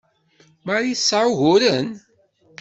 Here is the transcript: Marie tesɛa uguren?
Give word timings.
Marie 0.65 0.95
tesɛa 0.97 1.27
uguren? 1.31 1.87